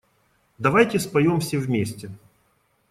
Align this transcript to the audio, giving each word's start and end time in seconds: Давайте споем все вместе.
Давайте 0.57 0.97
споем 0.97 1.41
все 1.41 1.59
вместе. 1.59 2.09